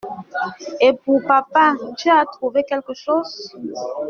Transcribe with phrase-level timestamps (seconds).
[0.79, 3.51] Et pour Papa, tu as trouvé quelque chose?